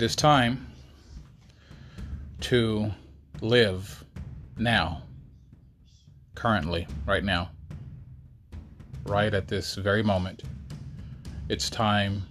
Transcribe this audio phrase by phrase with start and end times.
[0.00, 0.66] It is time
[2.40, 2.90] to
[3.42, 4.02] live
[4.56, 5.02] now,
[6.34, 7.50] currently, right now,
[9.04, 10.42] right at this very moment.
[11.50, 12.22] It's time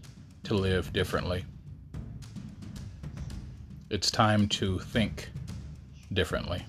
[0.45, 1.45] to live differently.
[3.91, 5.29] It's time to think
[6.11, 6.65] differently.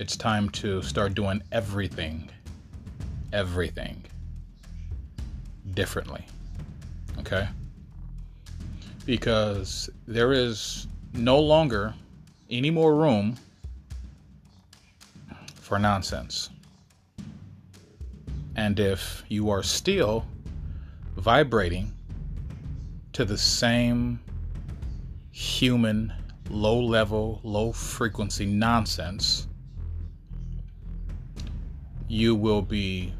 [0.00, 2.30] It's time to start doing everything,
[3.32, 4.02] everything
[5.72, 6.26] differently.
[7.20, 7.46] Okay?
[9.06, 11.94] Because there is no longer
[12.50, 13.36] any more room
[15.54, 16.50] for nonsense.
[18.56, 20.24] And if you are still
[21.16, 21.92] vibrating
[23.12, 24.20] to the same
[25.30, 26.12] human,
[26.50, 29.46] low level, low frequency nonsense,
[32.08, 33.12] you will be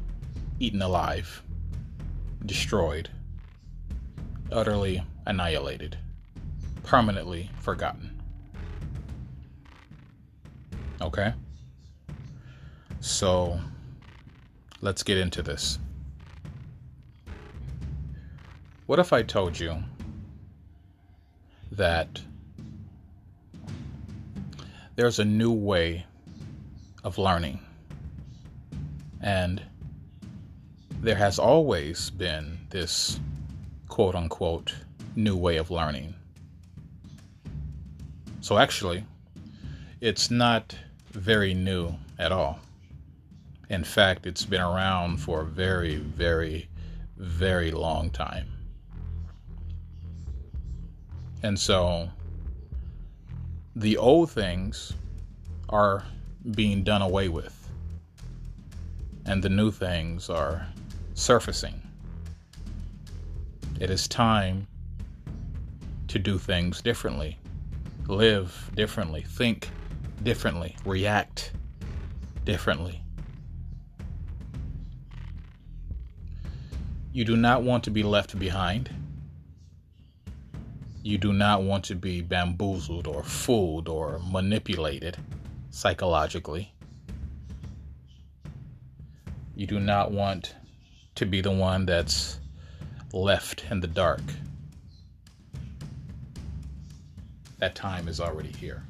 [0.59, 1.43] eaten alive,
[2.45, 3.09] destroyed,
[4.51, 5.97] utterly annihilated,
[6.83, 8.19] permanently forgotten.
[11.01, 11.33] Okay?
[13.01, 13.59] So,
[14.81, 15.77] let's get into this.
[18.87, 19.83] What if I told you
[21.73, 22.21] that
[24.95, 26.05] there's a new way
[27.03, 27.59] of learning?
[29.21, 29.61] And
[31.01, 33.19] there has always been this
[33.89, 34.73] quote unquote
[35.17, 36.13] new way of learning.
[38.41, 39.03] So, actually,
[39.99, 40.77] it's not
[41.11, 42.59] very new at all.
[43.69, 46.69] In fact, it's been around for a very, very,
[47.17, 48.47] very long time.
[51.43, 52.09] And so
[53.75, 54.93] the old things
[55.69, 56.03] are
[56.51, 57.69] being done away with,
[59.25, 60.67] and the new things are
[61.15, 61.81] surfacing.
[63.79, 64.67] It is time
[66.07, 67.37] to do things differently,
[68.07, 69.69] live differently, think
[70.23, 71.51] differently, react
[72.45, 73.03] differently.
[77.11, 78.89] You do not want to be left behind.
[81.01, 85.17] You do not want to be bamboozled or fooled or manipulated
[85.69, 86.73] psychologically.
[89.55, 90.53] You do not want
[91.15, 92.39] to be the one that's
[93.13, 94.21] left in the dark.
[97.59, 98.83] That time is already here.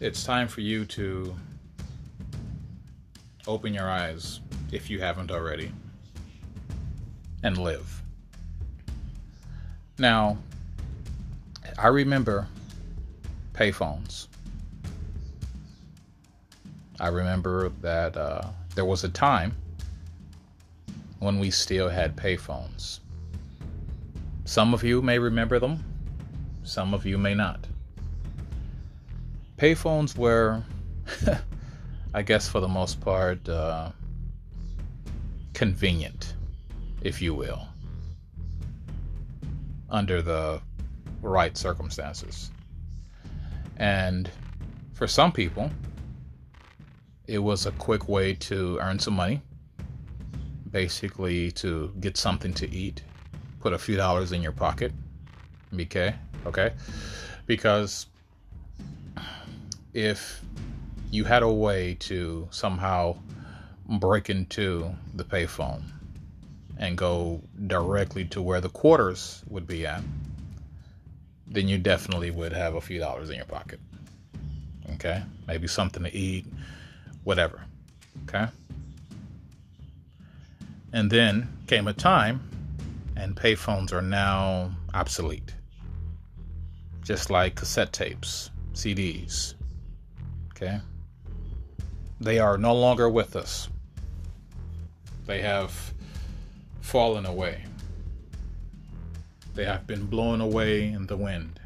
[0.00, 1.34] It's time for you to
[3.46, 4.40] open your eyes
[4.72, 5.72] if you haven't already
[7.44, 8.02] and live.
[9.98, 10.38] Now,
[11.78, 12.48] I remember
[13.52, 14.26] payphones.
[16.98, 19.54] I remember that uh, there was a time
[21.20, 22.98] when we still had payphones.
[24.52, 25.82] Some of you may remember them,
[26.62, 27.66] some of you may not
[29.62, 30.60] payphones were,
[32.14, 33.92] I guess, for the most part, uh,
[35.54, 36.34] convenient,
[37.00, 37.68] if you will,
[39.88, 40.60] under the
[41.20, 42.50] right circumstances.
[43.76, 44.28] And
[44.94, 45.70] for some people,
[47.28, 49.42] it was a quick way to earn some money,
[50.72, 53.04] basically to get something to eat,
[53.62, 54.92] put a few dollars in your pocket.
[55.72, 56.14] Okay,
[56.44, 56.72] okay,
[57.46, 58.06] because
[59.94, 60.42] if
[61.10, 63.16] you had a way to somehow
[64.00, 65.82] break into the payphone
[66.78, 70.02] and go directly to where the quarters would be at,
[71.46, 73.78] then you definitely would have a few dollars in your pocket.
[74.94, 75.22] Okay?
[75.46, 76.46] Maybe something to eat,
[77.24, 77.60] whatever.
[78.24, 78.46] Okay?
[80.92, 82.40] And then came a time,
[83.16, 85.54] and payphones are now obsolete.
[87.02, 89.54] Just like cassette tapes, CDs,
[90.62, 90.80] Okay?
[92.20, 93.68] They are no longer with us.
[95.26, 95.92] They have
[96.80, 97.64] fallen away.
[99.54, 101.58] They have been blown away in the wind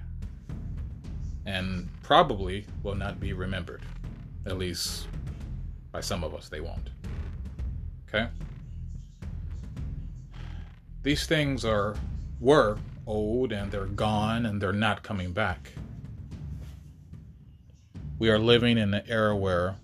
[1.44, 3.82] and probably will not be remembered.
[4.46, 5.08] At least
[5.92, 6.90] by some of us, they won't.
[8.08, 8.28] Okay?
[11.06, 11.94] These things are
[12.40, 15.70] were old and they're gone and they're not coming back.
[18.18, 19.76] We are living in an era where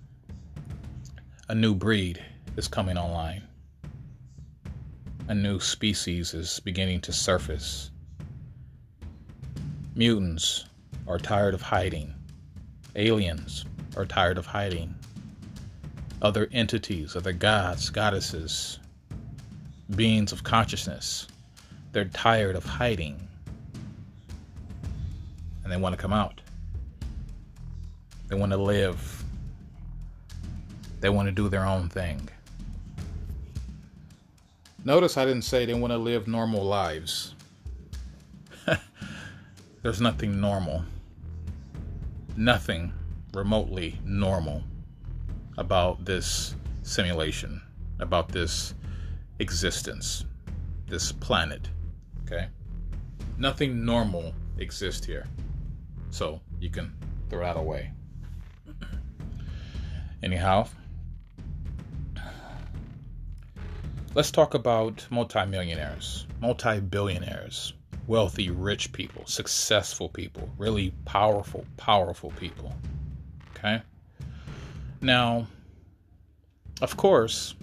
[1.48, 2.20] a new breed
[2.56, 3.44] is coming online.
[5.28, 7.92] A new species is beginning to surface.
[9.94, 10.64] Mutants
[11.06, 12.12] are tired of hiding.
[12.96, 13.64] Aliens
[13.96, 14.96] are tired of hiding.
[16.20, 18.80] Other entities, other gods, goddesses,
[19.92, 21.28] beings of consciousness.
[21.92, 23.28] They're tired of hiding
[25.62, 26.40] and they want to come out.
[28.28, 29.24] They want to live.
[31.00, 32.28] They want to do their own thing.
[34.84, 37.34] Notice I didn't say they want to live normal lives.
[39.82, 40.84] There's nothing normal,
[42.36, 42.92] nothing
[43.32, 44.62] remotely normal
[45.56, 47.62] about this simulation,
[48.00, 48.74] about this
[49.42, 50.24] existence,
[50.86, 51.68] this planet.
[52.24, 52.46] Okay?
[53.36, 55.26] Nothing normal exists here.
[56.10, 56.94] So you can
[57.28, 57.90] throw that away.
[60.22, 60.68] Anyhow,
[64.14, 67.72] let's talk about multimillionaires, multi billionaires,
[68.06, 72.72] wealthy, rich people, successful people, really powerful, powerful people.
[73.56, 73.82] Okay?
[75.00, 75.48] Now,
[76.80, 77.56] of course,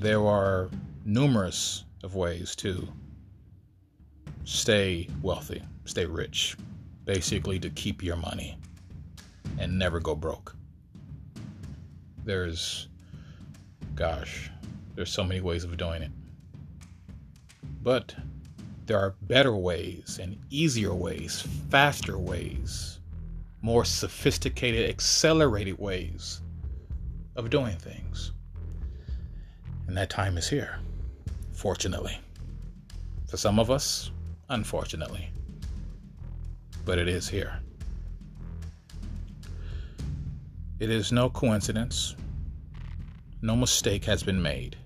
[0.00, 0.70] there are
[1.04, 2.88] numerous of ways to
[4.44, 6.56] stay wealthy, stay rich,
[7.04, 8.58] basically to keep your money
[9.58, 10.54] and never go broke.
[12.24, 12.88] There's,
[13.94, 14.50] gosh,
[14.94, 16.10] there's so many ways of doing it.
[17.82, 18.14] But
[18.86, 22.96] there are better ways and easier ways, faster ways
[23.66, 26.40] more sophisticated, accelerated ways
[27.34, 28.30] of doing things.
[29.86, 30.78] And that time is here,
[31.52, 32.18] fortunately.
[33.28, 34.10] For some of us,
[34.48, 35.30] unfortunately.
[36.84, 37.60] But it is here.
[40.78, 42.14] It is no coincidence,
[43.42, 44.76] no mistake has been made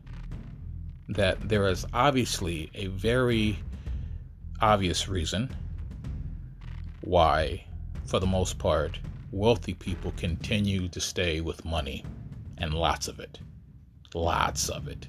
[1.09, 3.59] that there is obviously a very
[4.61, 5.53] obvious reason
[7.01, 7.65] why
[8.11, 8.99] for the most part,
[9.31, 12.05] wealthy people continue to stay with money
[12.59, 13.39] and lots of it.
[14.15, 15.09] Lots of it.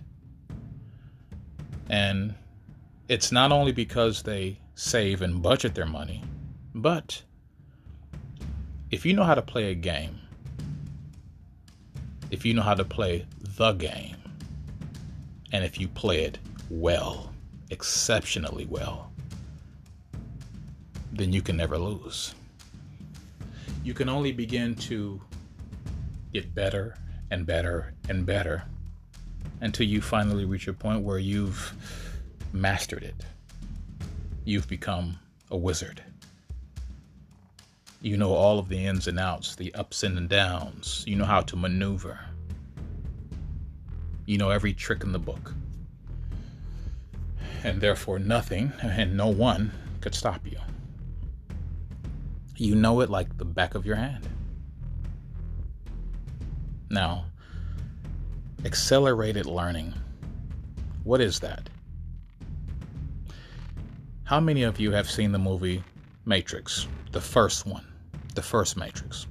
[1.89, 2.35] And
[3.07, 6.23] it's not only because they save and budget their money,
[6.73, 7.21] but
[8.91, 10.19] if you know how to play a game,
[12.29, 13.25] if you know how to play
[13.57, 14.17] the game,
[15.51, 16.39] and if you play it
[16.69, 17.33] well,
[17.69, 19.11] exceptionally well,
[21.11, 22.33] then you can never lose
[23.83, 25.19] you can only begin to
[26.33, 26.95] get better
[27.31, 28.63] and better and better
[29.61, 31.73] until you finally reach a point where you've
[32.51, 33.15] mastered it.
[34.43, 35.19] You've become
[35.49, 36.03] a wizard.
[38.01, 41.03] You know all of the ins and outs, the ups and downs.
[41.07, 42.19] You know how to maneuver.
[44.25, 45.53] You know every trick in the book.
[47.63, 49.71] And therefore, nothing and no one
[50.01, 50.57] could stop you.
[52.57, 54.27] You know it like the back of your hand.
[56.89, 57.25] Now,
[58.65, 59.93] accelerated learning.
[61.03, 61.69] What is that?
[64.23, 65.83] How many of you have seen the movie
[66.25, 66.87] Matrix?
[67.11, 67.85] The first one,
[68.35, 69.27] the first Matrix.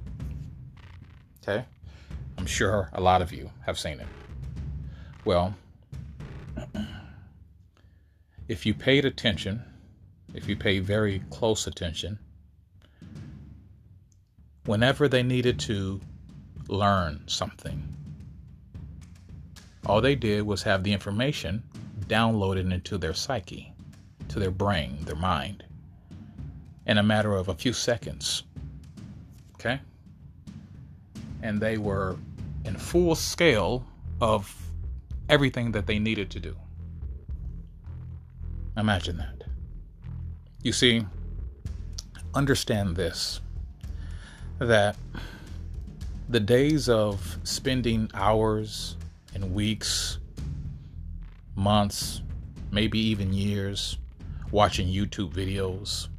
[1.41, 1.65] Okay?
[2.37, 4.07] I'm sure a lot of you have seen it.
[5.25, 5.55] Well,
[8.47, 9.63] if you paid attention,
[10.33, 12.19] if you pay very close attention,
[14.65, 16.01] whenever they needed to
[16.67, 17.81] learn something.
[19.85, 21.63] All they did was have the information
[22.07, 23.73] downloaded into their psyche,
[24.29, 25.63] to their brain, their mind,
[26.85, 28.43] in a matter of a few seconds.
[29.55, 29.79] Okay?
[31.41, 32.17] And they were
[32.65, 33.85] in full scale
[34.19, 34.55] of
[35.29, 36.55] everything that they needed to do.
[38.77, 39.43] Imagine that.
[40.61, 41.05] You see,
[42.33, 43.41] understand this
[44.59, 44.95] that
[46.29, 48.95] the days of spending hours
[49.33, 50.19] and weeks,
[51.55, 52.21] months,
[52.71, 53.97] maybe even years
[54.51, 56.09] watching YouTube videos,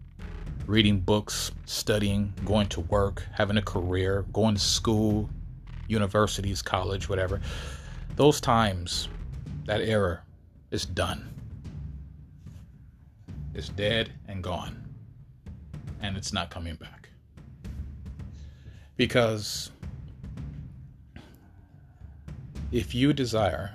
[0.67, 5.29] reading books, studying, going to work, having a career, going to school,
[5.87, 7.41] universities, college, whatever,
[8.17, 9.09] those times,
[9.67, 10.23] that era
[10.71, 11.29] is done.
[13.55, 14.79] It's dead and gone.
[16.01, 17.11] And it's not coming back.
[18.97, 19.71] Because
[22.73, 23.71] if you desire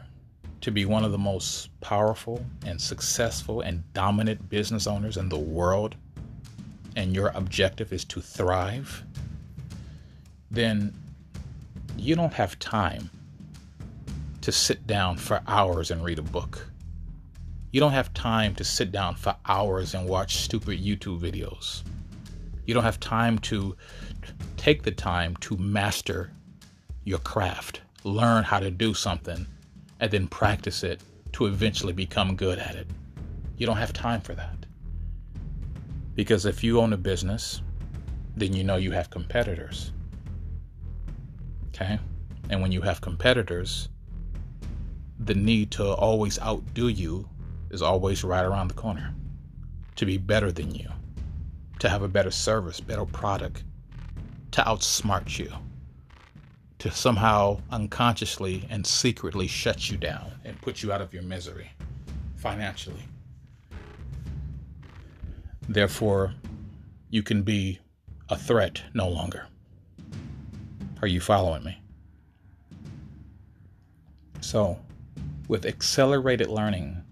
[0.59, 5.37] to be one of the most powerful and successful and dominant business owners in the
[5.37, 5.95] world,
[6.95, 9.03] and your objective is to thrive,
[10.49, 10.91] then
[11.95, 13.11] you don't have time
[14.41, 16.67] to sit down for hours and read a book.
[17.71, 21.83] You don't have time to sit down for hours and watch stupid YouTube videos.
[22.65, 23.75] You don't have time to
[24.55, 26.31] take the time to master
[27.03, 29.45] your craft, learn how to do something,
[29.99, 31.01] and then practice it
[31.33, 32.87] to eventually become good at it.
[33.57, 34.65] You don't have time for that.
[36.15, 37.61] Because if you own a business,
[38.35, 39.91] then you know you have competitors.
[41.69, 41.99] Okay?
[42.49, 43.89] And when you have competitors,
[45.19, 47.27] the need to always outdo you
[47.69, 49.13] is always right around the corner.
[49.97, 50.89] To be better than you,
[51.79, 53.63] to have a better service, better product,
[54.51, 55.51] to outsmart you,
[56.79, 61.72] to somehow unconsciously and secretly shut you down and put you out of your misery
[62.36, 63.03] financially.
[65.67, 66.34] Therefore,
[67.10, 67.79] you can be
[68.29, 69.48] a threat no longer.
[71.01, 71.81] Are you following me?
[74.41, 74.79] So,
[75.48, 77.03] with accelerated learning,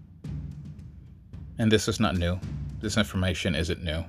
[1.58, 2.38] and this is not new,
[2.80, 4.04] this information isn't new.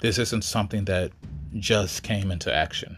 [0.00, 1.12] This isn't something that
[1.58, 2.96] just came into action.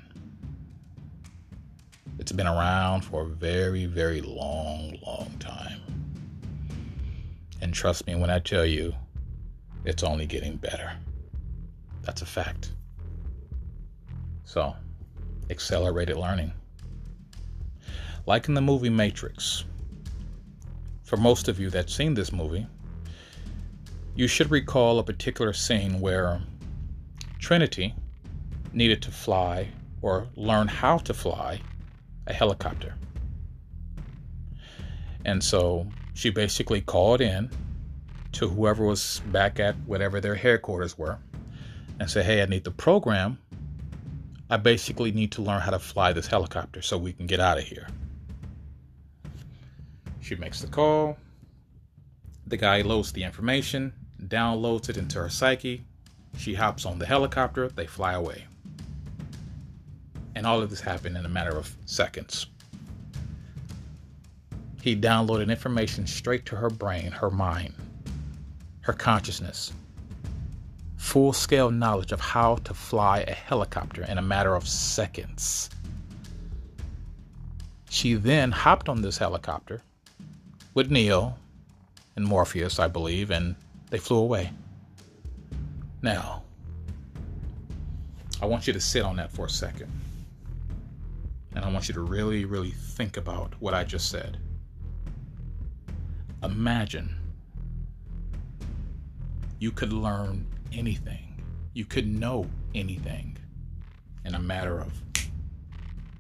[2.23, 5.81] It's been around for a very, very long, long time.
[7.61, 8.95] And trust me when I tell you,
[9.85, 10.93] it's only getting better.
[12.02, 12.75] That's a fact.
[14.45, 14.76] So,
[15.50, 16.52] accelerated learning.
[18.25, 19.64] Like in the movie Matrix,
[21.02, 22.69] for most of you that's seen this movie,
[24.14, 26.41] you should recall a particular scene where
[27.41, 27.97] Trinity
[28.73, 29.67] needed to fly
[30.02, 31.61] or learn how to fly
[32.26, 32.95] a helicopter.
[35.25, 37.50] And so she basically called in
[38.33, 41.19] to whoever was back at whatever their headquarters were
[42.00, 43.38] and said, Hey, I need the program.
[44.50, 47.59] I basically need to learn how to fly this helicopter so we can get out
[47.59, 47.88] of here.
[50.21, 51.17] She makes the call.
[52.47, 55.85] The guy loads the information, downloads it into her psyche.
[56.37, 58.47] She hops on the helicopter, they fly away.
[60.34, 62.46] And all of this happened in a matter of seconds.
[64.80, 67.74] He downloaded information straight to her brain, her mind,
[68.80, 69.72] her consciousness.
[70.96, 75.70] Full scale knowledge of how to fly a helicopter in a matter of seconds.
[77.88, 79.82] She then hopped on this helicopter
[80.74, 81.36] with Neo
[82.16, 83.54] and Morpheus, I believe, and
[83.90, 84.50] they flew away.
[86.00, 86.42] Now,
[88.40, 89.92] I want you to sit on that for a second.
[91.54, 94.38] And I want you to really, really think about what I just said.
[96.42, 97.16] Imagine
[99.59, 101.42] you could learn anything,
[101.75, 103.37] you could know anything
[104.25, 104.92] in a matter of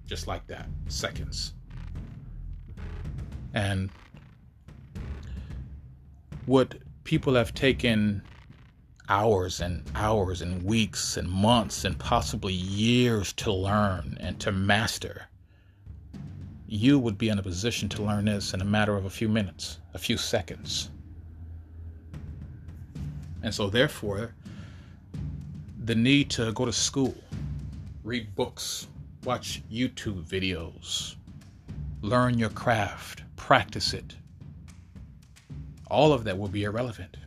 [0.06, 1.54] just like that, seconds.
[3.54, 3.90] And
[6.46, 6.74] what
[7.04, 8.22] people have taken
[9.12, 15.26] hours and hours and weeks and months and possibly years to learn and to master,
[16.66, 19.28] you would be in a position to learn this in a matter of a few
[19.28, 20.88] minutes, a few seconds.
[23.42, 24.32] And so, therefore,
[25.84, 27.14] the need to go to school,
[28.04, 28.86] read books,
[29.24, 31.16] watch YouTube videos,
[32.00, 34.16] learn your craft, practice it,
[35.90, 37.18] all of that will be irrelevant.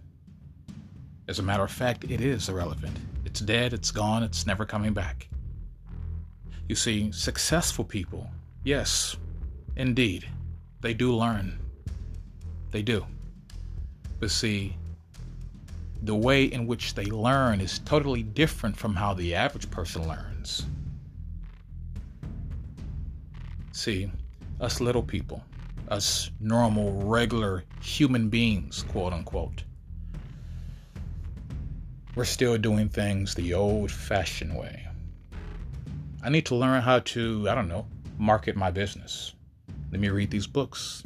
[1.27, 2.97] As a matter of fact, it is irrelevant.
[3.25, 5.27] It's dead, it's gone, it's never coming back.
[6.69, 8.29] You see, successful people,
[8.63, 9.17] yes,
[9.75, 10.27] indeed,
[10.81, 11.59] they do learn.
[12.71, 13.05] They do.
[14.19, 14.75] But see,
[16.03, 20.65] the way in which they learn is totally different from how the average person learns.
[23.71, 24.11] See,
[24.61, 25.43] us little people,
[25.89, 29.64] us normal, regular human beings, quote unquote,
[32.15, 34.87] we're still doing things the old fashioned way.
[36.23, 37.85] I need to learn how to, I don't know,
[38.17, 39.33] market my business.
[39.91, 41.03] Let me read these books.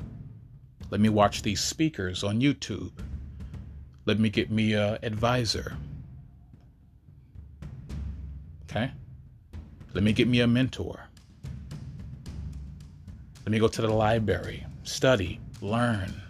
[0.92, 2.92] Let me watch these speakers on YouTube.
[4.06, 5.76] Let me get me a advisor.
[8.64, 8.92] Okay?
[9.94, 11.08] Let me get me a mentor.
[13.46, 16.22] Let me go to the library, study, learn.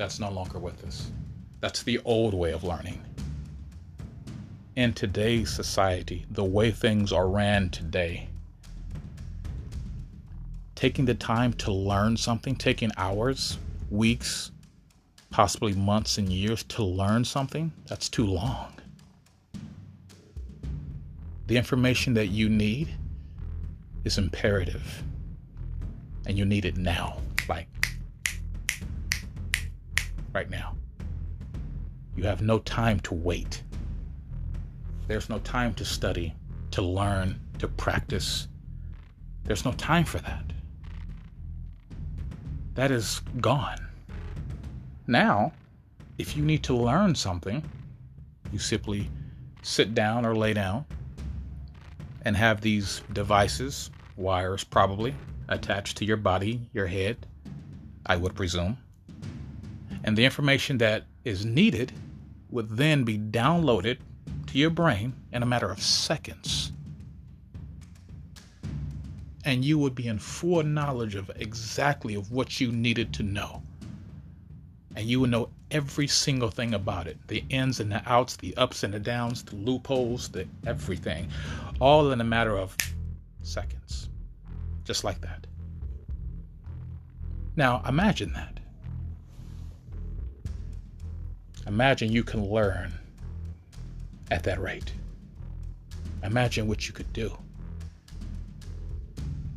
[0.00, 1.12] That's no longer with us.
[1.60, 3.02] That's the old way of learning.
[4.74, 8.30] In today's society, the way things are ran today,
[10.74, 13.58] taking the time to learn something, taking hours,
[13.90, 14.52] weeks,
[15.28, 18.72] possibly months and years to learn something, that's too long.
[21.46, 22.88] The information that you need
[24.04, 25.02] is imperative,
[26.24, 27.18] and you need it now.
[30.32, 30.76] Right now.
[32.16, 33.62] You have no time to wait.
[35.08, 36.34] There's no time to study,
[36.72, 38.48] to learn, to practice.
[39.44, 40.44] There's no time for that.
[42.74, 43.88] that is gone.
[45.06, 45.52] Now,
[46.18, 47.62] if you need to learn something,
[48.52, 49.10] you simply
[49.62, 50.84] sit down or lay down
[52.22, 55.14] and have these devices, wires probably,
[55.48, 57.26] attached to your body, your head,
[58.06, 58.78] I would presume.
[60.04, 61.92] And the information that is needed
[62.50, 63.98] would then be downloaded
[64.46, 66.72] to your brain in a matter of seconds.
[69.44, 73.62] And you would be in full knowledge of exactly of what you needed to know.
[74.96, 78.56] And you would know every single thing about it the ins and the outs, the
[78.56, 81.28] ups and the downs, the loopholes, the everything,
[81.80, 82.76] all in a matter of
[83.42, 84.08] seconds.
[84.84, 85.46] Just like that.
[87.56, 88.59] Now, imagine that.
[91.70, 92.92] Imagine you can learn
[94.32, 94.92] at that rate.
[96.24, 97.38] Imagine what you could do.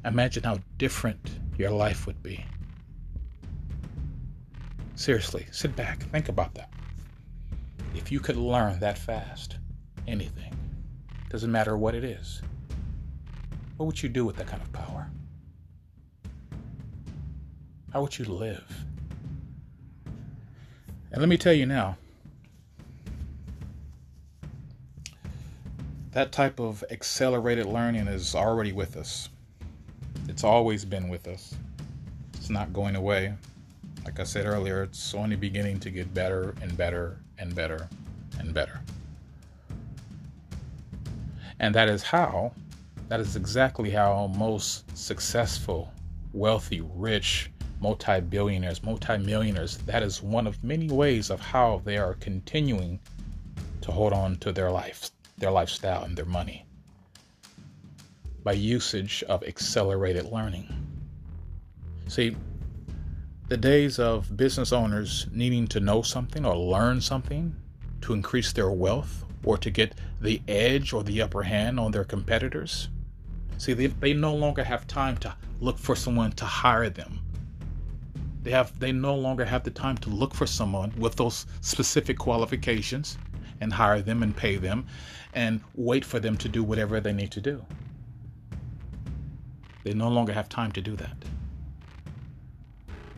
[0.06, 2.46] Imagine how different your life would be.
[4.94, 6.70] Seriously, sit back, think about that.
[7.96, 9.58] If you could learn that fast,
[10.08, 10.54] anything,
[11.32, 12.44] doesn't matter what it is,
[13.78, 15.10] what would you do with that kind of power?
[17.92, 18.86] How would you live?
[21.12, 21.98] And let me tell you now,
[26.14, 29.30] that type of accelerated learning is already with us.
[30.28, 31.56] It's always been with us.
[32.36, 33.34] It's not going away.
[34.06, 37.88] Like I said earlier, it's only beginning to get better and better and better
[38.38, 38.80] and better.
[41.60, 42.52] And that is how,
[43.08, 45.92] that is exactly how most successful,
[46.34, 49.78] wealthy, rich, multi billionaires, multi millionaires.
[49.80, 53.00] That is one of many ways of how they are continuing
[53.82, 55.10] to hold on to their life,
[55.44, 56.66] their lifestyle, and their money
[58.46, 60.70] by usage of accelerated learning.
[62.08, 62.38] See,
[63.50, 67.54] the days of business owners needing to know something or learn something
[68.00, 72.06] to increase their wealth or to get the edge or the upper hand on their
[72.06, 72.88] competitors.
[73.58, 77.20] See, they, they no longer have time to look for someone to hire them
[78.44, 82.18] they have they no longer have the time to look for someone with those specific
[82.18, 83.18] qualifications
[83.62, 84.86] and hire them and pay them
[85.34, 87.64] and wait for them to do whatever they need to do.
[89.84, 91.16] They no longer have time to do that.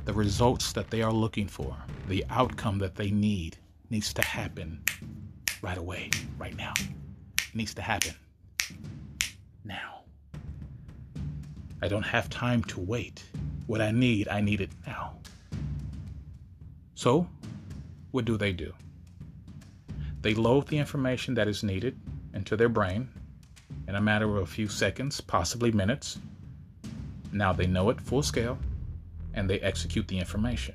[0.06, 1.76] The results that they are looking for,
[2.08, 3.58] the outcome that they need,
[3.90, 4.82] needs to happen
[5.62, 6.74] right away, right now.
[6.80, 8.14] It needs to happen
[9.64, 10.02] now.
[11.82, 13.24] I don't have time to wait.
[13.68, 15.18] What I need, I need it now.
[16.96, 17.28] So,
[18.12, 18.74] what do they do?
[20.26, 22.00] They load the information that is needed
[22.34, 23.10] into their brain
[23.88, 26.18] in a matter of a few seconds, possibly minutes.
[27.32, 28.58] Now they know it full scale
[29.36, 30.74] and they execute the information.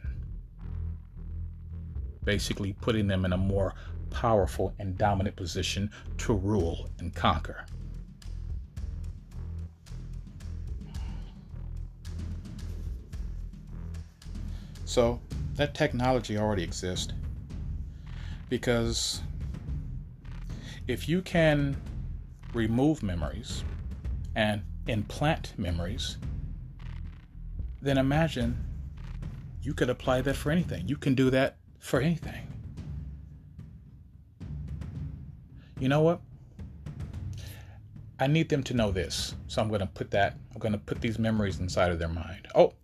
[2.22, 3.74] Basically, putting them in a more
[4.10, 7.66] powerful and dominant position to rule and conquer.
[14.84, 15.18] So
[15.56, 17.12] that technology already exists.
[18.48, 19.22] Because
[20.90, 21.80] if you can
[22.52, 23.62] remove memories
[24.34, 26.18] and implant memories,
[27.80, 28.56] then imagine
[29.62, 30.88] you could apply that for anything.
[30.88, 32.44] You can do that for anything.
[35.78, 36.20] You know what?
[38.18, 39.36] I need them to know this.
[39.46, 42.08] So I'm going to put that, I'm going to put these memories inside of their
[42.08, 42.48] mind.
[42.56, 42.74] Oh,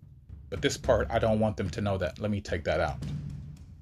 [0.49, 2.21] but this part, I don't want them to know that.
[2.21, 2.99] Let me take that out.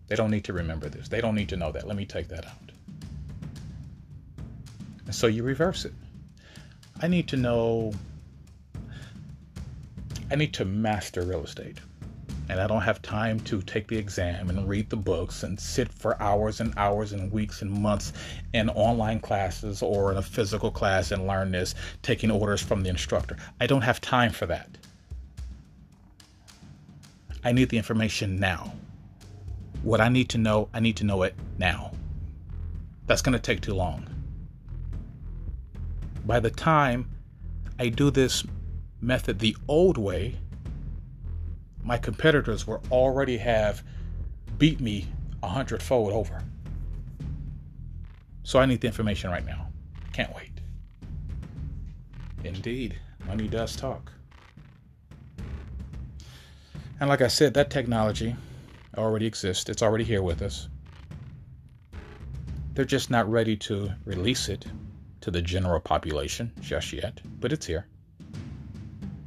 [0.07, 1.11] They don't need to remember this.
[1.11, 1.87] They don't need to know that.
[1.87, 2.74] Let me take that out.
[5.14, 5.94] So you reverse it.
[7.00, 7.92] I need to know,
[10.29, 11.79] I need to master real estate.
[12.48, 15.90] And I don't have time to take the exam and read the books and sit
[15.92, 18.12] for hours and hours and weeks and months
[18.53, 22.88] in online classes or in a physical class and learn this, taking orders from the
[22.88, 23.37] instructor.
[23.61, 24.68] I don't have time for that.
[27.44, 28.72] I need the information now.
[29.85, 31.92] What I need to know, I need to know it now.
[33.07, 34.13] That's going to take too long.
[36.25, 37.11] By the time
[37.79, 38.45] I do this
[39.01, 40.37] method the old way,
[41.83, 43.83] my competitors will already have
[44.57, 45.07] beat me
[45.43, 46.43] a hundredfold over.
[48.43, 49.69] So I need the information right now.
[50.13, 50.53] Can't wait.
[52.43, 54.11] Indeed, money does talk.
[57.01, 58.35] And like I said, that technology
[58.97, 60.69] already exists, it's already here with us.
[62.73, 64.65] They're just not ready to release it
[65.25, 67.87] to the general population just yet, but it's here.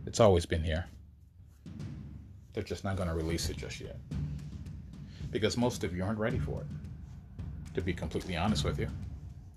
[0.06, 0.86] It's always been here.
[2.54, 3.98] They're just not going to release it just yet.
[5.32, 6.68] Because most of you aren't ready for it.
[7.74, 8.88] To be completely honest with you,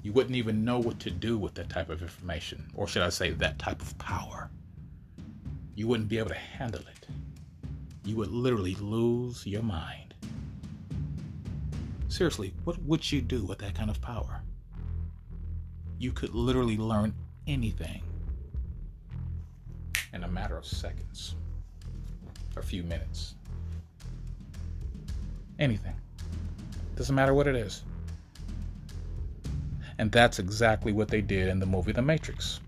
[0.01, 3.11] you wouldn't even know what to do with that type of information, or should I
[3.11, 4.49] say, that type of power.
[5.75, 7.07] You wouldn't be able to handle it.
[8.03, 10.15] You would literally lose your mind.
[12.09, 14.41] Seriously, what would you do with that kind of power?
[16.01, 17.13] You could literally learn
[17.47, 18.03] anything
[20.15, 21.37] in a matter of seconds,
[22.57, 23.35] a few minutes.
[25.59, 25.95] Anything.
[26.97, 27.83] Doesn't matter what it is.
[29.99, 32.61] And that's exactly what they did in the movie The Matrix.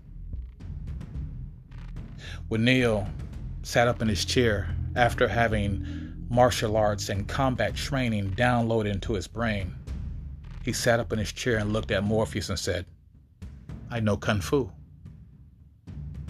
[2.49, 3.07] When Neo
[3.63, 9.27] sat up in his chair after having martial arts and combat training downloaded into his
[9.27, 9.73] brain,
[10.61, 12.85] he sat up in his chair and looked at Morpheus and said,
[13.93, 14.71] I know Kung Fu.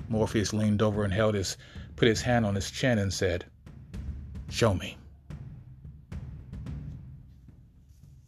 [0.09, 1.55] Morpheus leaned over and held his,
[1.95, 3.45] put his hand on his chin and said,
[4.49, 4.97] Show me.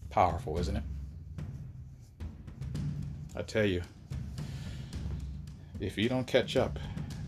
[0.09, 0.83] Powerful, isn't it?
[3.35, 3.81] I tell you,
[5.81, 6.79] if you don't catch up,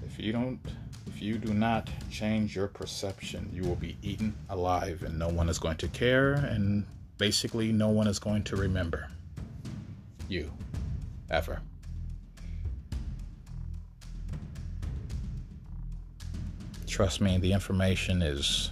[0.05, 0.61] if you don't,
[1.07, 5.49] if you do not change your perception, you will be eaten alive and no one
[5.49, 6.85] is going to care and
[7.17, 9.09] basically no one is going to remember
[10.29, 10.49] you
[11.29, 11.61] ever.
[16.97, 18.71] Trust me, the information is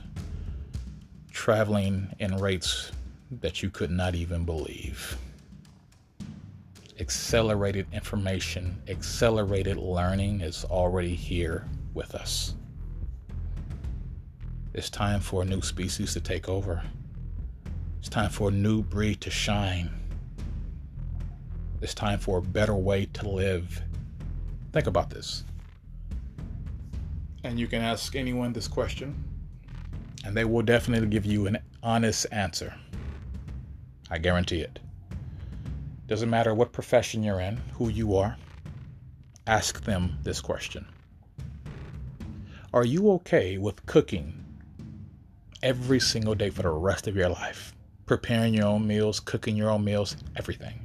[1.31, 2.91] traveling in rates
[3.29, 5.15] that you could not even believe.
[6.99, 12.55] Accelerated information, accelerated learning is already here with us.
[14.73, 16.81] It's time for a new species to take over.
[17.99, 19.91] It's time for a new breed to shine.
[21.79, 23.83] It's time for a better way to live.
[24.73, 25.43] Think about this.
[27.45, 29.23] And you can ask anyone this question,
[30.25, 32.73] and they will definitely give you an honest answer.
[34.09, 34.79] I guarantee it.
[36.07, 38.35] Doesn't matter what profession you're in, who you are,
[39.45, 40.87] ask them this question
[42.73, 44.43] Are you okay with cooking
[45.61, 47.75] every single day for the rest of your life?
[48.07, 50.81] Preparing your own meals, cooking your own meals, everything.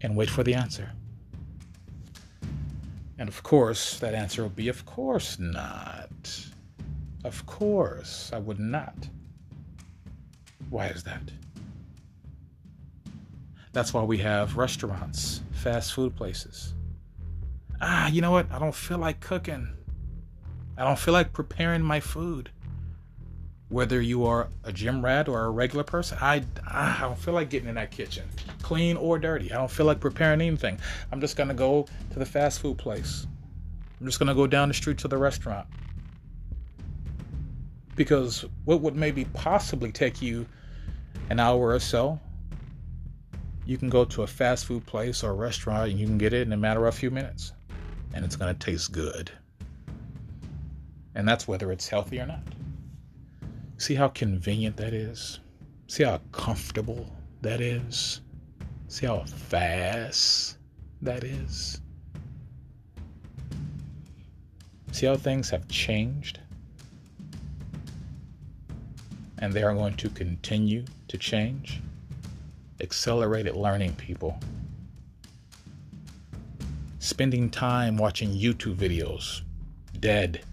[0.00, 0.90] And wait for the answer.
[3.18, 6.46] And of course, that answer will be, of course not.
[7.24, 9.08] Of course, I would not.
[10.70, 11.22] Why is that?
[13.72, 16.74] That's why we have restaurants, fast food places.
[17.80, 18.50] Ah, you know what?
[18.52, 19.68] I don't feel like cooking.
[20.76, 22.50] I don't feel like preparing my food
[23.68, 27.50] whether you are a gym rat or a regular person, I, I don't feel like
[27.50, 28.24] getting in that kitchen,
[28.62, 29.52] clean or dirty.
[29.52, 30.78] I don't feel like preparing anything.
[31.12, 33.26] I'm just to go to the fast food place.
[34.00, 35.66] I'm just to go down the street to the restaurant.
[37.94, 40.46] Because what would maybe possibly take you
[41.30, 42.18] an hour or so,
[43.66, 46.46] you can go to a fast food place or restaurant and you can get it
[46.46, 47.52] in a matter of a few minutes.
[48.14, 49.30] And it's going to taste good.
[51.14, 52.40] And that's whether it's healthy or not.
[53.78, 55.38] See how convenient that is?
[55.86, 57.08] See how comfortable
[57.42, 58.20] that is?
[58.88, 60.58] See how fast
[61.00, 61.80] that is?
[64.90, 66.40] See how things have changed?
[69.38, 71.80] And they are going to continue to change?
[72.80, 74.40] Accelerated learning, people.
[76.98, 79.42] Spending time watching YouTube videos,
[80.00, 80.44] dead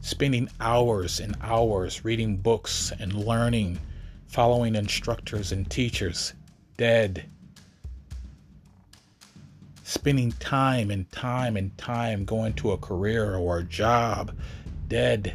[0.00, 3.78] spending hours and hours reading books and learning,
[4.26, 6.32] following instructors and teachers,
[6.76, 7.24] dead.
[9.82, 14.34] Spending time and time and time going to a career or a job,
[14.88, 15.34] dead.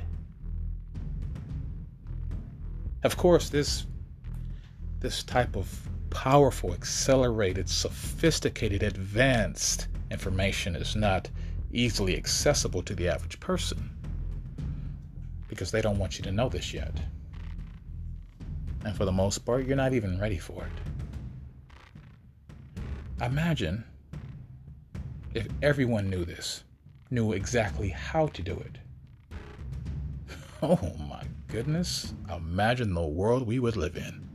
[3.04, 3.86] Of course, this
[5.02, 11.30] this type of powerful, accelerated, sophisticated, advanced information is not
[11.72, 13.95] easily accessible to the average person
[15.56, 17.00] because they don't want you to know this yet.
[18.84, 22.84] And for the most part, you're not even ready for it.
[23.24, 23.86] Imagine
[25.34, 26.66] if everyone knew this,
[27.10, 28.78] knew exactly how to do it.
[30.62, 34.28] Oh my goodness, imagine the world we would live in.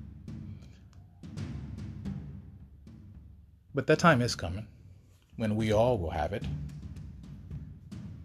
[3.75, 4.67] But that time is coming
[5.37, 6.45] when we all will have it.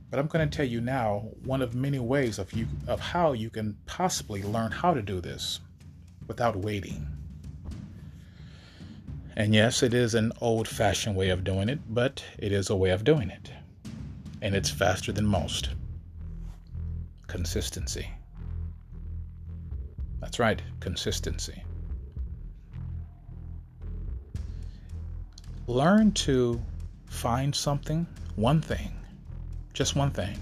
[0.10, 3.34] But I'm going to tell you now one of many ways of you of how
[3.34, 5.60] you can possibly learn how to do this
[6.28, 7.08] without waiting.
[9.36, 12.92] And yes, it is an old-fashioned way of doing it, but it is a way
[12.92, 13.52] of doing it.
[14.42, 15.70] And it's faster than most.
[17.28, 18.10] consistency.
[20.22, 21.64] That's right, consistency.
[25.68, 26.62] Learn to
[27.08, 28.94] find something, one thing,
[29.76, 30.38] just one thing,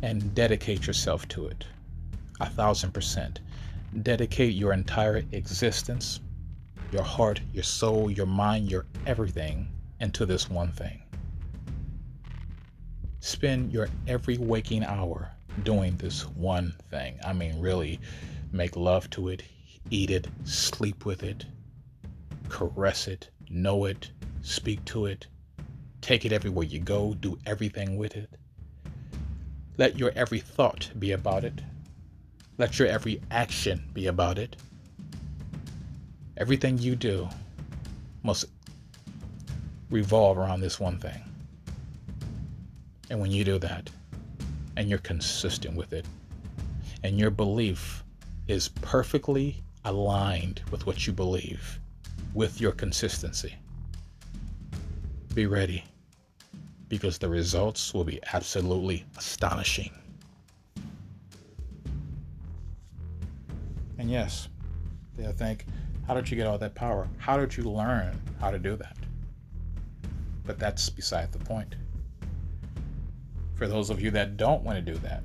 [0.00, 1.66] and dedicate yourself to it.
[2.40, 3.40] A thousand percent.
[4.02, 6.20] Dedicate your entire existence,
[6.90, 9.68] your heart, your soul, your mind, your everything
[10.00, 11.02] into this one thing.
[13.20, 15.30] Spend your every waking hour
[15.64, 17.18] doing this one thing.
[17.24, 18.00] I mean, really
[18.52, 19.42] make love to it,
[19.90, 21.44] eat it, sleep with it,
[22.48, 25.26] caress it, know it, speak to it,
[26.04, 28.28] take it everywhere you go, do everything with it.
[29.78, 31.62] Let your every thought be about it.
[32.58, 34.54] Let your every action be about it.
[36.36, 37.26] Everything you do
[38.22, 38.44] must
[39.88, 41.22] revolve around this one thing.
[43.08, 43.88] And when you do that,
[44.76, 46.04] and you're consistent with it,
[47.02, 48.04] and your belief
[48.46, 51.80] is perfectly aligned with what you believe,
[52.34, 53.54] with your consistency,
[55.34, 55.82] be ready
[56.88, 59.90] because the results will be absolutely astonishing.
[63.98, 64.48] And yes,
[65.16, 65.66] they'll think,
[66.06, 67.08] how did you get all that power?
[67.18, 68.96] How did you learn how to do that?
[70.44, 71.74] But that's beside the point.
[73.54, 75.22] For those of you that don't want to do that,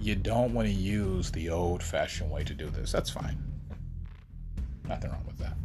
[0.00, 2.90] you don't want to use the old fashioned way to do this.
[2.90, 3.38] That's fine.
[4.88, 5.56] Nothing wrong with that.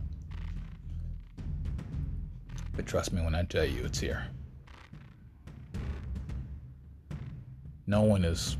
[2.75, 4.27] But trust me when I tell you it's here.
[7.89, 8.55] No one is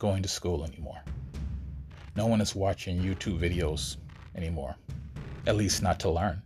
[0.00, 1.00] going to school anymore.
[2.16, 3.98] No one is watching YouTube videos
[4.34, 4.74] anymore,
[5.46, 6.42] at least not to learn.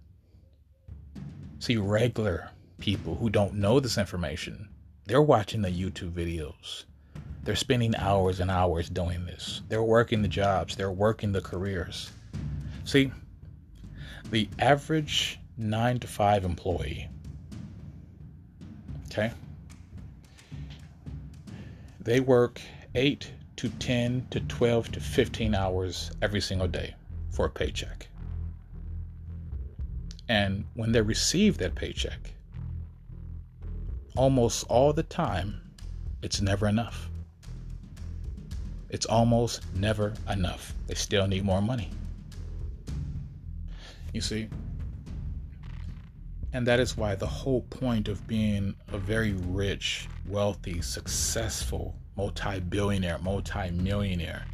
[1.59, 4.69] See, regular people who don't know this information,
[5.07, 6.85] they're watching the YouTube videos.
[7.45, 9.63] They're spending hours and hours doing this.
[9.71, 12.11] They're working the jobs, they're working the careers.
[12.85, 13.11] See,
[14.31, 17.09] the average nine to five employee,
[19.07, 19.33] okay,
[22.05, 22.61] they work
[22.95, 26.95] eight to 10 to 12 to 15 hours every single day
[27.31, 28.09] for a paycheck.
[30.29, 32.33] And when they receive that paycheck,
[34.17, 35.61] almost all the time,
[36.23, 37.09] it's never enough.
[38.91, 40.75] It's almost never enough.
[40.87, 41.91] They still need more money.
[44.13, 44.49] You see?
[46.53, 52.61] And that is why the whole point of being a very rich, wealthy, successful, multi
[52.61, 54.45] billionaire, multi millionaire,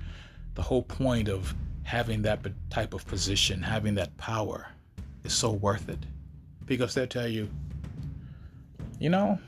[0.54, 4.68] the whole point of having that type of position, having that power,
[5.24, 5.98] is so worth it.
[6.66, 7.48] Because they'll tell you,
[9.00, 9.38] you know,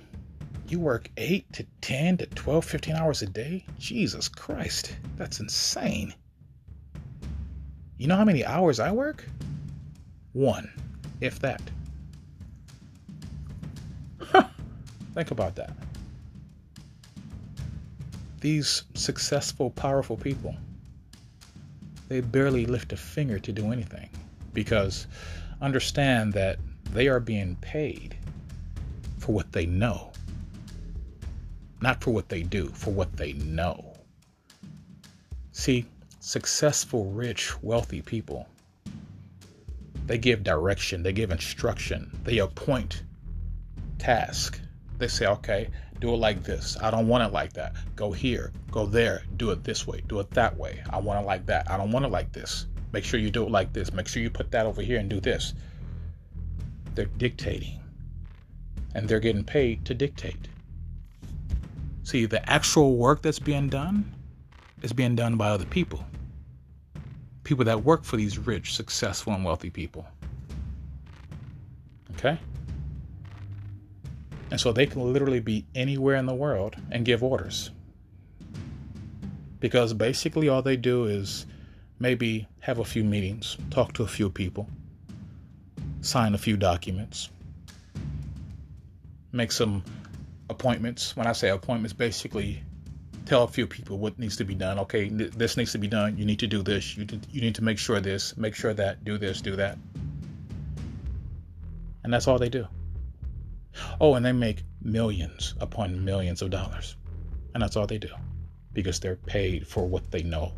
[0.69, 3.65] you work 8 to 10 to 12, 15 hours a day?
[3.79, 6.15] Jesus Christ, that's insane.
[7.99, 9.25] You know how many hours I work?
[10.33, 10.73] One,
[11.21, 11.61] if that.
[15.15, 15.73] Think about that.
[18.41, 20.57] These successful, powerful people,
[22.09, 24.09] they barely lift a finger to do anything
[24.55, 25.07] because
[25.61, 26.59] understand that
[26.93, 28.17] they are being paid
[29.19, 30.11] for what they know
[31.81, 33.95] not for what they do, for what they know.
[35.53, 35.87] See,
[36.21, 38.47] successful, rich, wealthy people,
[40.07, 43.03] they give direction, they give instruction, they appoint
[43.99, 44.61] task.
[45.01, 46.77] They say, okay, do it like this.
[46.83, 47.75] I don't want it like that.
[47.97, 50.83] Go here, go there, do it this way, do it that way.
[50.91, 51.71] I want it like that.
[51.71, 52.67] I don't want it like this.
[52.93, 53.95] Make sure you do it like this.
[53.95, 55.55] Make sure you put that over here and do this.
[56.95, 57.81] They're dictating,
[58.95, 60.49] and they're getting paid to dictate.
[62.03, 64.15] See, the actual work that's being done
[64.83, 66.05] is being done by other people.
[67.43, 70.07] People that work for these rich, successful, and wealthy people.
[72.17, 72.39] Okay?
[74.51, 77.71] And so they can literally be anywhere in the world and give orders.
[79.61, 81.47] Because basically all they do is
[81.99, 84.69] maybe have a few meetings, talk to a few people,
[86.01, 87.29] sign a few documents,
[89.33, 89.85] make some
[90.49, 91.17] appointments.
[91.17, 92.63] When I say appointments, basically
[93.27, 94.79] tell a few people what needs to be done.
[94.81, 96.19] Okay, this needs to be done.
[96.19, 96.97] You need to do this.
[96.97, 99.79] You you need to make sure this, make sure that, do this, do that.
[102.03, 102.67] And that's all they do.
[104.01, 106.97] Oh, and they make millions upon millions of dollars.
[107.55, 108.09] And that's all they do
[108.73, 110.53] because they're paid for what they know.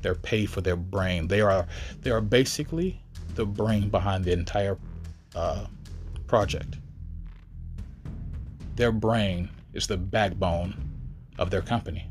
[0.00, 1.28] They're paid for their brain.
[1.28, 1.66] They are
[2.00, 3.02] they are basically
[3.34, 4.78] the brain behind the entire
[5.34, 5.66] uh,
[6.26, 6.76] project
[8.76, 10.74] their brain is the backbone
[11.38, 12.06] of their company.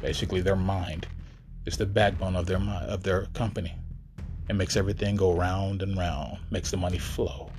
[0.00, 1.06] Basically, their mind
[1.66, 3.74] is the backbone of their of their company.
[4.48, 7.50] It makes everything go round and round, makes the money flow.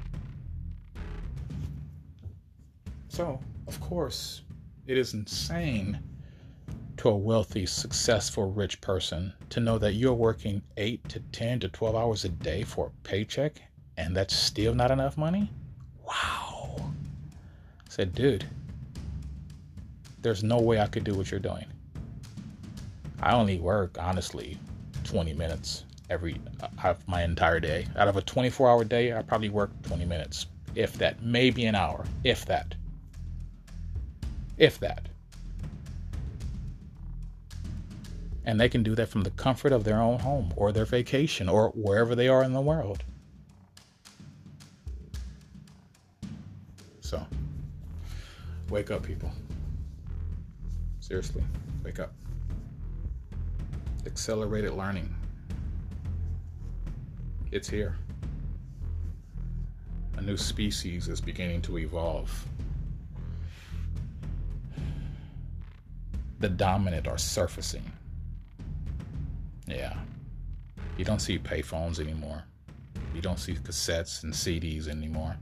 [3.13, 4.41] So, of course,
[4.87, 5.99] it is insane
[6.97, 11.69] to a wealthy, successful, rich person to know that you're working 8 to 10 to
[11.69, 13.61] 12 hours a day for a paycheck
[13.97, 15.51] and that's still not enough money?
[16.07, 16.75] Wow.
[16.79, 18.45] I said, dude,
[20.23, 21.67] there's no way I could do what you're doing.
[23.21, 24.57] I only work, honestly,
[25.03, 26.41] 20 minutes every
[26.83, 27.85] out of my entire day.
[27.95, 31.75] Out of a 24 hour day, I probably work 20 minutes, if that, maybe an
[31.75, 32.73] hour, if that.
[34.57, 35.09] If that.
[38.45, 41.47] And they can do that from the comfort of their own home or their vacation
[41.47, 43.03] or wherever they are in the world.
[46.99, 47.25] So,
[48.69, 49.31] wake up, people.
[50.99, 51.43] Seriously,
[51.83, 52.13] wake up.
[54.05, 55.13] Accelerated learning.
[57.51, 57.95] It's here.
[60.17, 62.45] A new species is beginning to evolve.
[66.43, 67.89] The dominant are surfacing.
[69.65, 69.95] Yeah.
[70.97, 72.43] You don't see payphones anymore.
[73.15, 75.37] You don't see cassettes and CDs anymore.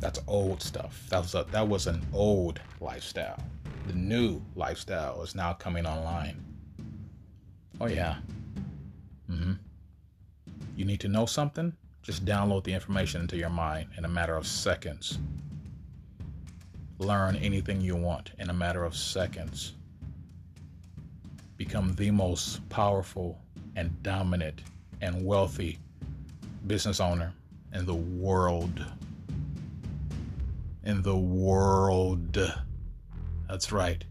[0.00, 1.06] That's old stuff.
[1.10, 3.38] That was a, that was an old lifestyle.
[3.88, 6.42] The new lifestyle is now coming online.
[7.78, 8.20] Oh yeah.
[9.30, 9.58] Mhm.
[10.76, 11.74] You need to know something?
[12.00, 15.18] Just download the information into your mind in a matter of seconds.
[17.00, 19.72] Learn anything you want in a matter of seconds.
[21.56, 23.40] Become the most powerful
[23.74, 24.62] and dominant
[25.00, 25.78] and wealthy
[26.66, 27.32] business owner
[27.72, 28.84] in the world
[30.84, 32.38] in the world.
[33.48, 34.04] That's right.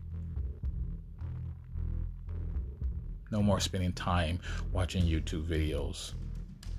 [3.31, 4.39] No more spending time
[4.71, 6.13] watching YouTube videos,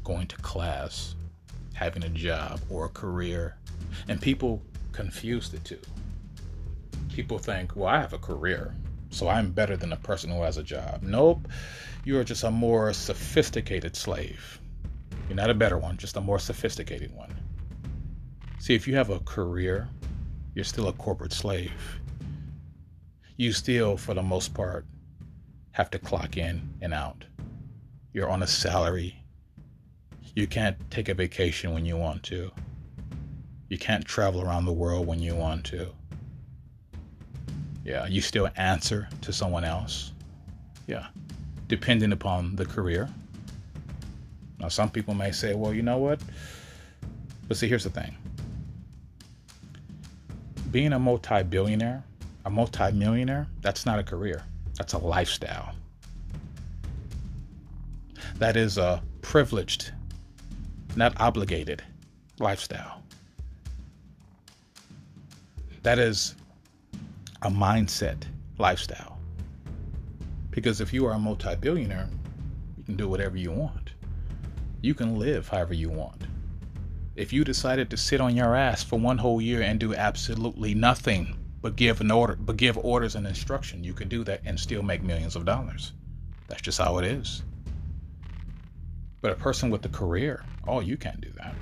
[0.02, 1.14] going to class,
[1.74, 3.56] having a job or a career.
[4.08, 5.80] And people confuse the two.
[7.12, 8.74] People think, well, I have a career,
[9.10, 11.02] so I'm better than a person who has a job.
[11.02, 11.48] Nope,
[12.04, 14.60] you are just a more sophisticated slave.
[15.28, 17.34] You're not a better one, just a more sophisticated one.
[18.58, 19.88] See, if you have a career,
[20.54, 22.00] you're still a corporate slave.
[23.36, 24.86] You still, for the most part,
[25.72, 27.24] have to clock in and out.
[28.12, 29.16] You're on a salary.
[30.34, 32.50] You can't take a vacation when you want to.
[33.70, 35.86] You can't travel around the world when you want to.
[37.84, 40.12] Yeah, you still answer to someone else.
[40.88, 41.06] Yeah,
[41.68, 43.08] depending upon the career.
[44.58, 46.20] Now, some people may say, well, you know what?
[47.46, 48.16] But see, here's the thing
[50.72, 52.02] being a multi billionaire,
[52.44, 54.42] a multi millionaire, that's not a career,
[54.76, 55.74] that's a lifestyle.
[58.38, 59.92] That is a privileged,
[60.96, 61.84] not obligated
[62.40, 62.99] lifestyle.
[65.82, 66.34] That is
[67.42, 68.24] a mindset
[68.58, 69.18] lifestyle.
[70.50, 72.10] Because if you are a multi billionaire,
[72.76, 73.92] you can do whatever you want.
[74.82, 76.22] You can live however you want.
[77.16, 80.74] If you decided to sit on your ass for one whole year and do absolutely
[80.74, 84.58] nothing but give an order, but give orders and instruction, you could do that and
[84.58, 85.92] still make millions of dollars.
[86.48, 87.42] That's just how it is.
[89.20, 91.54] But a person with a career, oh, you can't do that.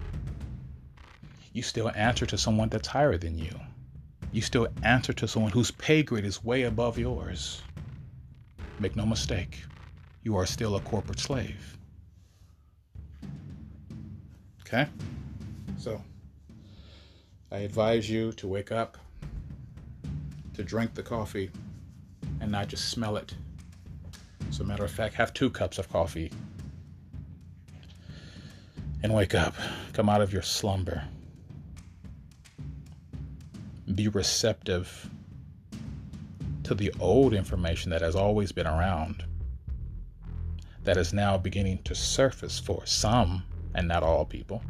[1.53, 3.51] You still answer to someone that's higher than you.
[4.33, 7.63] You still answer to someone whose pay grade is way above yours.
[8.79, 9.65] Make no mistake,
[10.23, 11.79] you are still a corporate slave.
[14.63, 14.87] Okay?
[15.79, 16.03] So,
[17.51, 18.99] I advise you to wake up,
[20.55, 21.51] to drink the coffee,
[22.41, 23.35] and not just smell it.
[24.49, 26.31] As a matter of fact, have two cups of coffee
[29.03, 29.55] and wake up.
[29.93, 31.05] Come out of your slumber.
[33.99, 35.11] Be receptive
[36.63, 39.25] to the old information that has always been around,
[40.85, 43.43] that is now beginning to surface for some
[43.75, 44.63] and not all people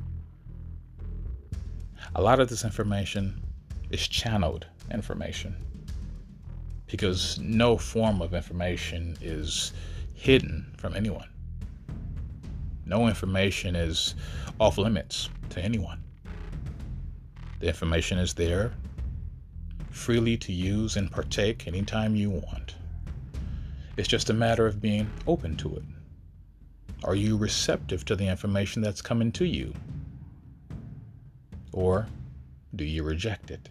[2.14, 3.40] a lot of this information
[3.90, 5.54] is channeled information
[6.86, 9.72] because no form of information is
[10.14, 11.28] hidden from anyone.
[12.86, 14.14] No information is
[14.58, 16.02] off limits to anyone.
[17.60, 18.72] The information is there
[19.98, 22.76] freely to use and partake anytime you want.
[23.96, 25.84] It's just a matter of being open to it.
[27.04, 29.74] Are you receptive to the information that's coming to you?
[31.72, 32.06] Or
[32.74, 33.68] do you reject it?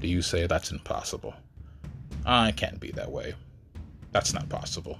[0.00, 1.34] do you say that's impossible?
[2.24, 3.34] Ah, I can't be that way.
[4.12, 4.98] That's not possible.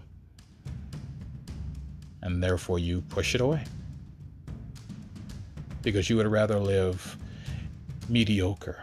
[2.22, 3.64] And therefore, you push it away.
[5.82, 7.16] Because you would rather live
[8.08, 8.82] mediocre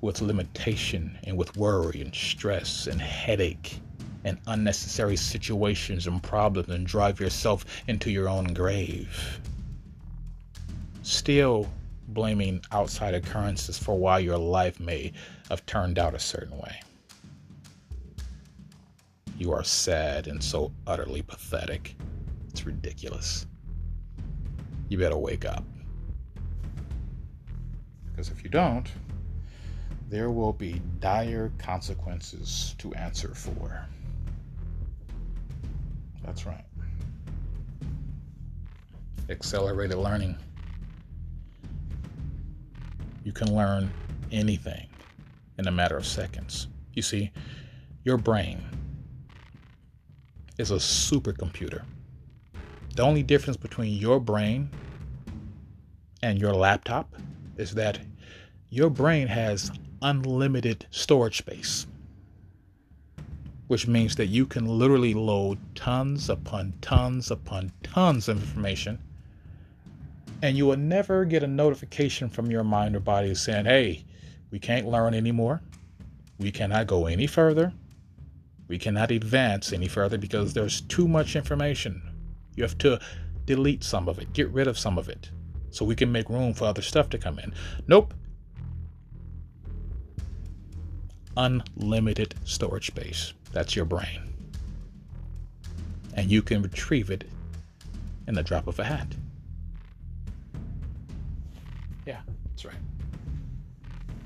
[0.00, 3.80] with limitation and with worry and stress and headache
[4.24, 9.40] and unnecessary situations and problems and drive yourself into your own grave.
[11.02, 11.70] Still
[12.08, 15.12] blaming outside occurrences for why your life may
[15.48, 16.80] have turned out a certain way.
[19.38, 21.96] You are sad and so utterly pathetic.
[22.50, 23.46] It's ridiculous.
[24.88, 25.64] You better wake up.
[28.20, 28.86] Because if you don't,
[30.10, 33.86] there will be dire consequences to answer for.
[36.22, 36.66] That's right.
[39.30, 40.36] Accelerated learning.
[43.24, 43.90] You can learn
[44.30, 44.86] anything
[45.56, 46.68] in a matter of seconds.
[46.92, 47.32] You see,
[48.04, 48.62] your brain
[50.58, 51.84] is a supercomputer.
[52.96, 54.68] The only difference between your brain
[56.22, 57.14] and your laptop
[57.56, 57.98] is that
[58.70, 59.70] your brain has
[60.02, 61.86] unlimited storage space
[63.66, 68.98] which means that you can literally load tons upon tons upon tons of information
[70.42, 74.04] and you will never get a notification from your mind or body saying, hey,
[74.50, 75.60] we can't learn anymore.
[76.38, 77.72] We cannot go any further.
[78.68, 82.02] We cannot advance any further because there's too much information.
[82.56, 83.00] You have to
[83.44, 85.30] delete some of it, get rid of some of it,
[85.70, 87.52] so we can make room for other stuff to come in.
[87.86, 88.14] Nope.
[91.40, 93.32] Unlimited storage space.
[93.52, 94.20] That's your brain.
[96.12, 97.24] And you can retrieve it
[98.26, 99.06] in the drop of a hat.
[102.04, 102.74] Yeah, that's right.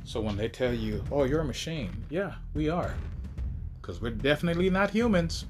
[0.02, 2.92] So when they tell you, oh, you're a machine, yeah, we are.
[3.80, 5.46] Because we're definitely not humans.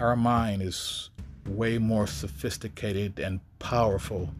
[0.00, 1.10] Our mind is
[1.46, 4.30] way more sophisticated and powerful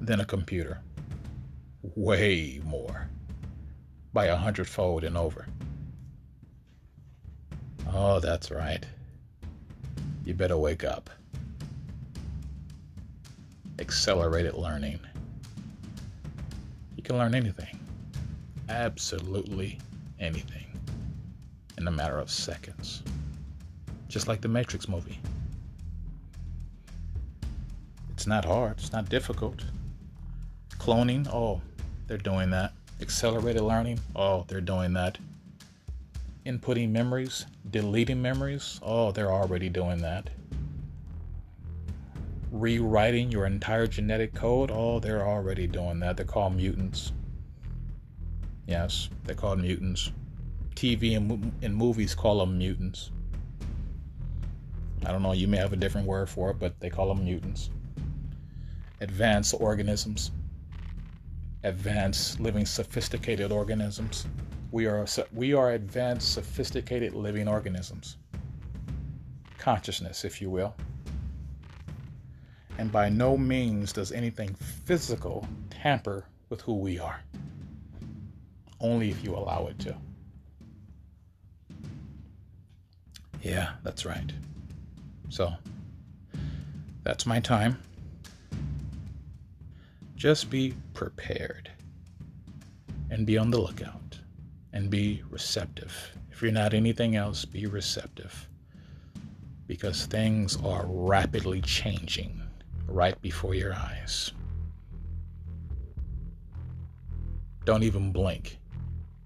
[0.00, 0.80] than a computer.
[1.82, 3.08] Way more
[4.12, 5.46] by a hundredfold and over.
[7.92, 8.84] Oh, that's right.
[10.24, 11.10] You better wake up.
[13.78, 15.00] Accelerated learning.
[16.96, 17.78] You can learn anything.
[18.68, 19.78] Absolutely
[20.20, 20.66] anything.
[21.76, 23.02] In a matter of seconds.
[24.08, 25.18] Just like the Matrix movie.
[28.12, 29.64] It's not hard, it's not difficult.
[30.78, 31.60] Cloning, oh,
[32.12, 32.74] they're doing that.
[33.00, 35.16] Accelerated learning, oh, they're doing that.
[36.44, 40.28] Inputting memories, deleting memories, oh, they're already doing that.
[42.50, 46.18] Rewriting your entire genetic code, oh, they're already doing that.
[46.18, 47.12] They're called mutants.
[48.66, 50.12] Yes, they're called mutants.
[50.74, 53.10] TV and, and movies call them mutants.
[55.06, 57.24] I don't know, you may have a different word for it, but they call them
[57.24, 57.70] mutants.
[59.00, 60.30] Advanced organisms
[61.64, 64.26] advanced, living, sophisticated organisms.
[64.70, 68.16] We are, we are advanced, sophisticated living organisms.
[69.58, 70.74] Consciousness, if you will.
[72.78, 77.22] And by no means does anything physical tamper with who we are.
[78.80, 79.96] Only if you allow it to.
[83.42, 84.32] Yeah, that's right.
[85.28, 85.52] So,
[87.02, 87.78] that's my time.
[90.16, 91.68] Just be prepared
[93.10, 94.16] and be on the lookout
[94.72, 96.12] and be receptive.
[96.30, 98.48] If you're not anything else, be receptive
[99.66, 102.40] because things are rapidly changing
[102.86, 104.30] right before your eyes.
[107.64, 108.58] Don't even blink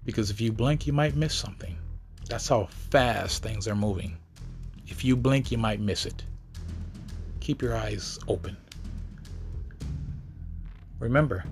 [0.03, 1.77] because if you blink, you might miss something.
[2.27, 4.17] That's how fast things are moving.
[4.87, 6.23] If you blink, you might miss it.
[7.39, 8.57] Keep your eyes open.
[10.99, 11.45] Remember,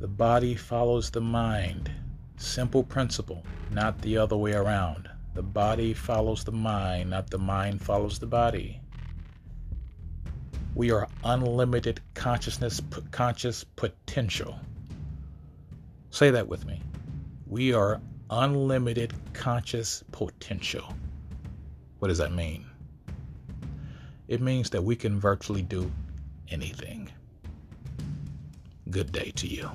[0.00, 1.90] the body follows the mind.
[2.38, 5.10] Simple principle, not the other way around.
[5.34, 8.80] The body follows the mind, not the mind follows the body.
[10.74, 12.80] We are unlimited consciousness,
[13.10, 14.58] conscious potential.
[16.08, 16.80] Say that with me.
[17.46, 20.94] We are unlimited conscious potential.
[21.98, 22.64] What does that mean?
[24.28, 25.92] It means that we can virtually do
[26.48, 27.10] anything
[28.90, 29.70] good day to you.